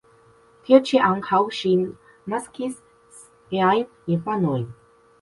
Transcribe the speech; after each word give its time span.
Tie 0.69 0.79
ĉi 0.89 1.01
ankaŭ 1.09 1.41
ŝi 1.59 1.75
naskis 2.33 2.83
siajn 3.21 4.19
infanojn. 4.19 4.71